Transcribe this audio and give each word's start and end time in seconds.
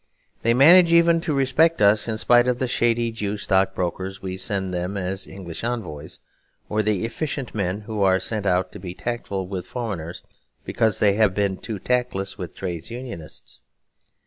They 0.41 0.55
manage 0.55 0.91
even 0.91 1.21
to 1.21 1.33
respect 1.35 1.79
us 1.79 2.07
in 2.07 2.17
spite 2.17 2.47
of 2.47 2.57
the 2.57 2.67
shady 2.67 3.11
Jew 3.11 3.37
stockbrokers 3.37 4.19
we 4.19 4.35
send 4.35 4.73
them 4.73 4.97
as 4.97 5.27
English 5.27 5.63
envoys, 5.63 6.17
or 6.69 6.81
the 6.81 7.05
'efficient' 7.05 7.53
men, 7.53 7.81
who 7.81 8.01
are 8.01 8.19
sent 8.19 8.47
out 8.47 8.71
to 8.71 8.79
be 8.79 8.95
tactful 8.95 9.45
with 9.47 9.67
foreigners 9.67 10.23
because 10.65 10.97
they 10.97 11.13
have 11.17 11.35
been 11.35 11.55
too 11.57 11.77
tactless 11.77 12.35
with 12.35 12.55
trades 12.55 12.89
unionists. 12.89 13.59